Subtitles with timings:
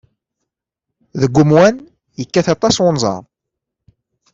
[1.21, 1.75] Deg umwan,
[2.19, 3.23] yekkat aṭas unẓar.